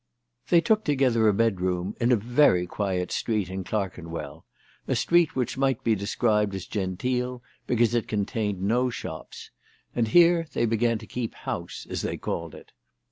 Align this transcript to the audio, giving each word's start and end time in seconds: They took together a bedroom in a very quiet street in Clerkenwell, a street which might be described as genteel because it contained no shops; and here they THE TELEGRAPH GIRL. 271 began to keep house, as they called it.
They 0.49 0.61
took 0.61 0.83
together 0.83 1.27
a 1.27 1.33
bedroom 1.35 1.95
in 1.99 2.11
a 2.11 2.15
very 2.15 2.65
quiet 2.65 3.11
street 3.11 3.51
in 3.51 3.63
Clerkenwell, 3.63 4.47
a 4.87 4.95
street 4.95 5.35
which 5.35 5.59
might 5.59 5.83
be 5.83 5.93
described 5.93 6.55
as 6.55 6.65
genteel 6.65 7.43
because 7.67 7.93
it 7.93 8.07
contained 8.07 8.63
no 8.63 8.89
shops; 8.89 9.51
and 9.95 10.07
here 10.07 10.39
they 10.53 10.65
THE 10.65 10.75
TELEGRAPH 10.75 10.79
GIRL. 10.79 10.79
271 10.79 10.79
began 10.89 10.97
to 10.97 11.13
keep 11.13 11.35
house, 11.35 11.85
as 11.87 12.01
they 12.01 12.17
called 12.17 12.55
it. 12.55 12.71